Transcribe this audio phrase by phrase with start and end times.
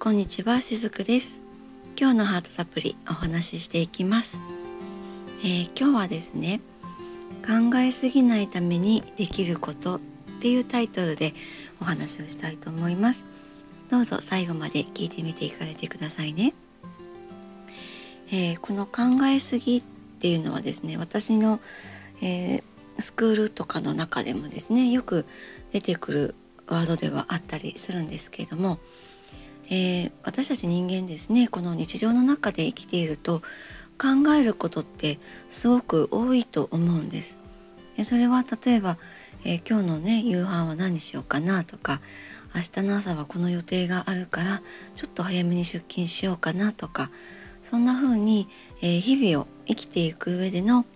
[0.00, 1.40] こんにちはしずくです。
[1.98, 4.38] 今日のハートサプリお話ししていきます、
[5.42, 6.60] えー、今日はですね
[7.44, 10.00] 考えすぎないためにできることっ
[10.40, 11.34] ていうタイトルで
[11.80, 13.18] お話をしたいと思います。
[13.90, 16.54] どうぞ最後まで聞いてみていかれてくださいね、
[18.30, 19.82] えー、この考えすぎっ
[20.20, 21.58] ていうのはですね私の、
[22.22, 25.26] えー、スクールとかの中でもですねよく
[25.72, 26.34] 出てくる
[26.68, 28.78] ワードではあったりするんですけれども、
[29.70, 33.42] えー、私たち人間ですねこの日常の中で生きていると
[33.98, 35.18] 考えることって
[35.50, 37.36] すごく多いと思うんです。
[38.04, 38.96] それは例えば、
[39.44, 42.00] えー、今日のね夕飯は何にしようかなとか
[42.54, 44.62] 明日の朝はこの予定があるから
[44.94, 47.10] ちょっと早めに出勤しようかなとか
[47.68, 48.48] そんな風に、
[48.80, 50.86] えー、日々を生きていく上での、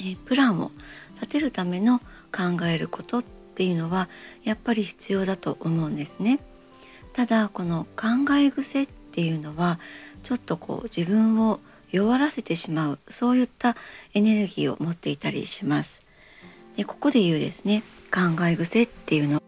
[0.00, 0.70] え、プランを
[1.16, 1.98] 立てるための
[2.32, 4.08] 考えることっていうのは
[4.42, 6.40] やっぱり必要だと思うんですね。
[7.12, 9.80] ただこの考え癖っていうのは
[10.22, 13.76] ちょっとこう自分を弱らせてしまうそういった
[14.14, 16.02] エネルギーを持っていたりします。
[16.76, 19.42] でここで言うですね考え癖っていうの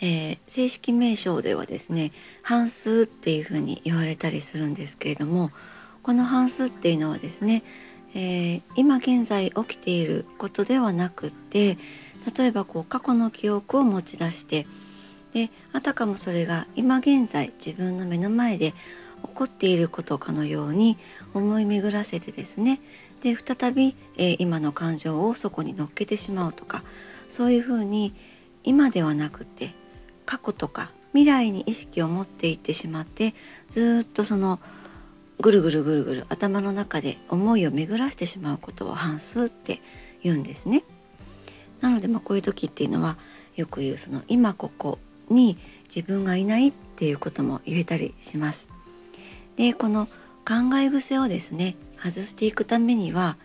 [0.00, 5.50] えー、正式名称ではですね半数っていうふうに言われたりするんですけれども
[6.02, 7.64] この半数っていうのはですね、
[8.14, 11.78] えー、今現在起きていることではなくって
[12.36, 14.66] 例えばこう過去の記憶を持ち出して
[15.32, 18.72] であたかもそれが今現在自分の目の前で
[19.22, 20.96] 起こっていることかのように
[21.34, 22.80] 思い巡らせてですね
[23.22, 26.82] で再び、えー、今の感情をそこに乗っけてしまうとか
[27.28, 28.14] そういうふうに
[28.64, 29.74] 今ではなくて
[30.24, 33.34] 過去とか未来に意識を持っていってしまって
[33.70, 34.60] ずっとその
[35.40, 39.80] ぐるぐるぐるぐる頭の中で思いを巡らしてしまうことを反数って
[40.22, 40.82] 言うんですね。
[41.80, 43.18] なのでまあこういう時っていうのは
[43.54, 44.98] よく言うその今ここ
[45.30, 45.58] に
[45.94, 48.68] 自分がいないっていうことも言えたりします。
[49.56, 50.06] でこの
[50.46, 53.36] 考え癖をですね外していくためには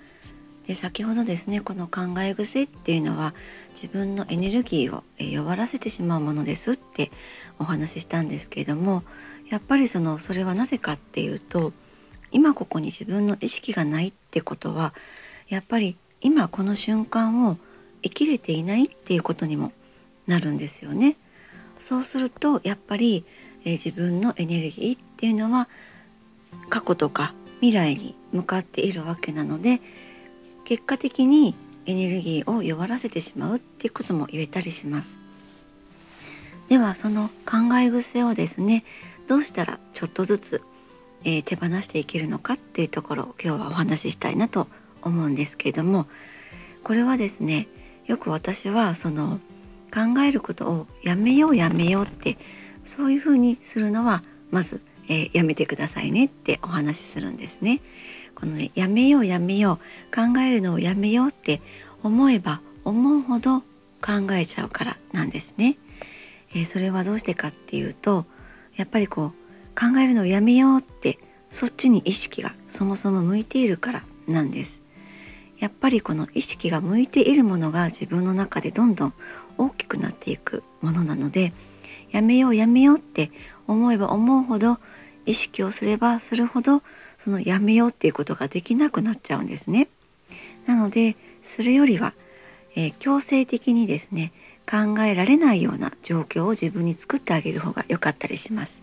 [0.67, 3.33] で先ほどですねこの考え癖っていうのは
[3.73, 7.11] 自分のエネルギーを弱らせてしまうものですって
[7.59, 9.03] お話ししたんですけれども
[9.49, 11.73] やっぱりそのそれはなぜかっていうと
[12.31, 14.93] 今ここに自分の意識がないってことは
[15.49, 17.57] やっぱり今この瞬間を
[18.01, 19.72] 生きれていないっていうことにも
[20.27, 21.17] なるんですよね。
[21.83, 23.25] そうするとやっぱり、
[23.66, 25.67] えー、自分のエネルギーっていうのは
[26.69, 29.81] 過去とか未来に向かっているわけなので
[30.63, 31.55] 結果的に
[31.85, 35.09] エネルギーを弱らせてしまうっていうことも言えたりします。
[36.69, 38.85] ではその考え癖をですね
[39.27, 40.61] どうしたらちょっとずつ、
[41.25, 44.69] えー、手放していけるのかっていうところを今日はお話ししたいなと
[45.01, 46.07] 思うんですけれども
[46.85, 47.67] これはですね
[48.05, 49.41] よく私はその
[49.93, 52.39] 考えることをやめようやめようって
[52.83, 57.81] そういうふうにするのはまず、えー、やめてくださいねってお話しするんですね。
[58.33, 59.79] このねやめようやめよ
[60.11, 61.61] う考えるのをやめようって
[62.01, 63.61] 思えば思うほど
[64.01, 65.77] 考えちゃうからなんですね。
[66.55, 68.25] えー、それはどうしてかっていうと
[68.75, 69.29] やっぱりこう
[69.79, 71.19] 考えるのをやめようって
[71.51, 74.81] そっちに意識がそもそも向いているからなんです。
[75.59, 79.13] やっぱりこの意識が向いているものが自分の中でどんどん
[79.58, 81.53] 大きくなっていくものなので
[82.12, 83.31] やめようやめようって
[83.68, 84.78] 思えば思うほど
[85.25, 86.81] 意識をすればするほど
[87.18, 89.88] そのやめようっていうことができなくなっちゃうんですね。
[90.66, 92.14] なのでするよりは、
[92.75, 94.31] えー、強制的にですね
[94.69, 98.81] 考えられないような状況を自分に作ってあげる方が良かったりします。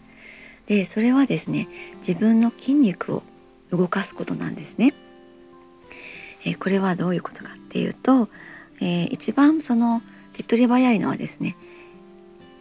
[0.66, 3.22] でそれはですね自分の筋肉を
[3.70, 4.94] 動かすことなんですね。
[6.44, 8.28] えー、これはどういうことかっていうと、
[8.80, 10.02] えー、一番その
[10.32, 11.56] 手っ取り早いのはですね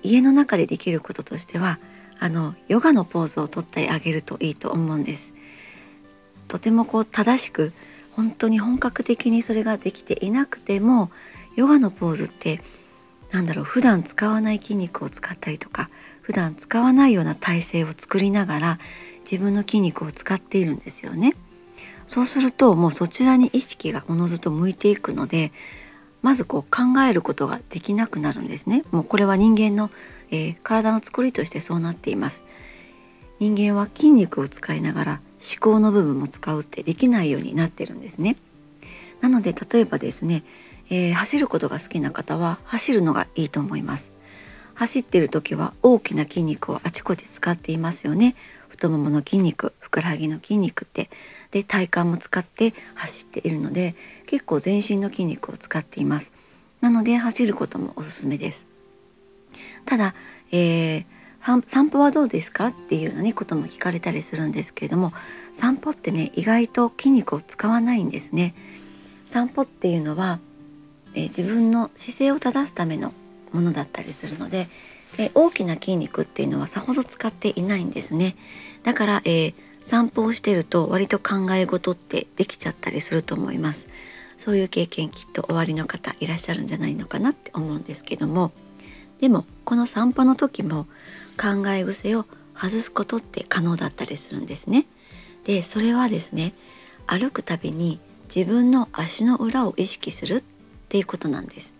[0.03, 1.79] 家の中でできることとしては
[2.19, 5.33] あのヨガのポーズをとってあげるといいと思うんです。
[6.47, 7.71] とてもこう正しく
[8.11, 11.11] 本当に本格的にそれができていなくても
[11.55, 12.61] ヨガのポーズって
[13.31, 15.89] なんだろう普段使わない筋肉を使ったりとか
[16.21, 18.79] 普段使わないような体勢を作りながら
[19.21, 21.35] 自分の筋肉を使っているんですよね。
[22.07, 25.51] そうするともうそちらに意識がおのずと向いていくので
[26.21, 28.83] まずこう考えることができなくなるんですね。
[28.91, 29.89] もうこれは人間の、
[30.31, 32.43] えー、体の作りとしてそうなっています。
[33.39, 38.35] 人間は筋肉を使いながら思考の部分も使うってできないようになってるんですね。
[39.21, 40.43] なので例えばですね、
[40.89, 44.11] えー、走ることが好きな方は走るのがいいと思います。
[44.75, 48.35] 走ってる時は大きな筋肉をあちこち使っていますよね。
[48.69, 51.09] 太ももの筋肉ふくらはぎの筋肉って
[51.51, 53.95] で体幹も使って走っているので
[54.25, 56.31] 結構全身の筋肉を使っています。
[56.79, 58.67] なので走ることもおすすめです。
[59.85, 60.15] ただ、
[60.51, 62.67] えー、散歩はどうですか？
[62.67, 65.11] っていうような、ね、ことも聞かれたりするんですけれども
[65.51, 68.53] 散歩ってね意外と筋肉を使わないんですね。
[69.25, 70.39] 散歩っていうのは、
[71.15, 73.13] えー、自分の姿勢を正すための
[73.51, 74.69] ものだったりするので、
[75.17, 78.35] え、大きな筋肉っていうのはさほど使っていないんですね。
[78.83, 83.87] だから、えー、散歩をしてると割と考え事ってできちゃったりすると思います。
[84.39, 88.53] そういう経験きっとおありの方いらっしゃるんじゃないのかなって思うんですけども
[89.19, 90.87] でもこの散歩の時も
[91.37, 94.85] 考え癖を外すことって可能だったりするんですね。
[95.43, 96.53] でそれはですね
[97.05, 97.99] 歩くたびに
[98.33, 100.43] 自分の足の裏を意識するっ
[100.87, 101.73] ていうことなんです。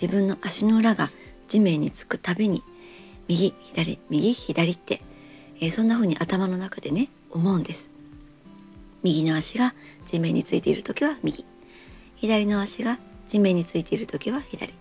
[0.00, 1.10] 自分の足の裏が
[1.48, 2.62] 地面につくたびに
[3.26, 5.02] 右左右左って、
[5.60, 7.90] えー、そんな風に頭の中でね思うんです。
[9.02, 9.74] 右の足が
[10.06, 11.44] 地面についている時は右。
[12.16, 12.98] 左の足が
[13.28, 14.72] 地面についている時は左。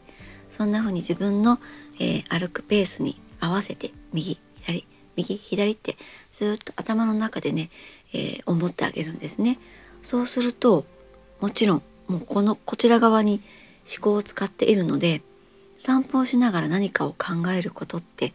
[0.49, 1.59] そんな風に自分の、
[1.99, 4.85] えー、歩くペースに合わせて右左
[5.15, 5.97] 右左って
[6.31, 7.69] ずっと頭の中でね、
[8.13, 9.59] えー、思ってあげるんですね。
[10.01, 10.85] そうすると
[11.41, 13.41] もちろんもうこのこちら側に
[13.87, 15.21] 思考を使っているので
[15.79, 18.33] 散歩をしながら何かを考えることって、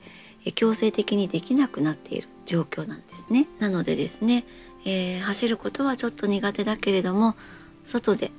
[0.55, 3.49] 強制的にできなくなっている状況なんですね。
[3.61, 4.45] なのでですね、
[4.85, 7.37] えー、走ることはちょっと苦手だけれども
[7.85, 8.33] 外で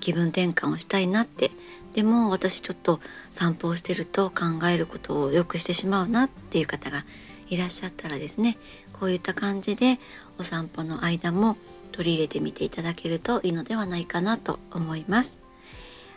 [0.00, 1.50] 気分転換をしたいなって
[1.94, 7.04] でも私ちょっと散歩をしてると考えることをよくしてしまうなっていう方が
[7.48, 8.58] いらっしゃったらですね
[8.92, 9.98] こういった感じで
[10.38, 11.56] お散歩の間も
[11.92, 15.38] 取り入れてみていただけるといいのではないかなと思います。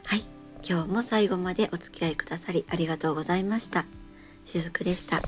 [0.03, 0.38] はい。
[0.67, 3.85] 今日も最後までお付き合いくださりありがとうございました
[4.45, 5.21] しずくでした。